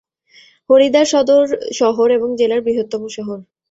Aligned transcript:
হরিদ্বার 0.69 1.05
সদর 1.05 1.43
শহর 1.73 2.07
এবং 2.17 2.29
জেলার 2.39 2.61
বৃহত্তম 2.61 3.01
শহর। 3.09 3.37